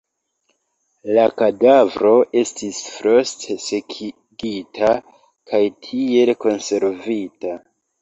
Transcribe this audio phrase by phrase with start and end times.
[1.17, 4.93] La kadavro estis frost-sekigita
[5.53, 7.59] kaj tiel konservita.